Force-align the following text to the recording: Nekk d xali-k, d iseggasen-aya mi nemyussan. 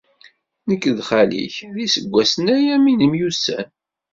Nekk 0.69 0.83
d 0.97 0.99
xali-k, 1.09 1.55
d 1.75 1.77
iseggasen-aya 1.85 2.75
mi 2.79 2.93
nemyussan. 2.93 3.67